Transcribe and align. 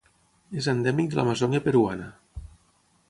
És 0.61 0.69
endèmic 0.73 1.11
de 1.11 1.19
l'Amazònia 1.19 1.63
peruana. 1.67 2.09